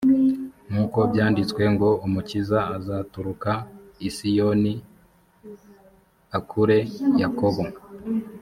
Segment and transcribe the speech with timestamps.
[0.69, 3.51] nk uko byanditswe ngo umukiza azaturuka
[4.07, 4.81] i siyoni i
[6.37, 6.77] akure
[7.21, 7.63] yakobo